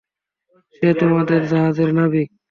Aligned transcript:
সে 0.75 0.87
তোমাদের 1.01 1.41
জাহাজের 1.51 1.89
নাবিক। 1.97 2.29